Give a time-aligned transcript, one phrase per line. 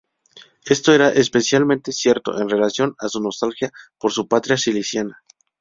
[0.65, 5.21] Esto era especialmente cierto en relación a su nostalgia por su patria siciliana.